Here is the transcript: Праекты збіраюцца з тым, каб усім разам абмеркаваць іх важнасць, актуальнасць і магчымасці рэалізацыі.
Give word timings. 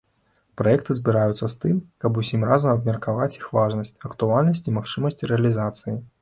Праекты 0.59 0.95
збіраюцца 0.99 1.49
з 1.53 1.59
тым, 1.65 1.75
каб 2.05 2.17
усім 2.21 2.45
разам 2.51 2.73
абмеркаваць 2.79 3.29
іх 3.41 3.45
важнасць, 3.59 3.93
актуальнасць 4.11 4.67
і 4.73 4.75
магчымасці 4.79 5.31
рэалізацыі. 5.35 5.95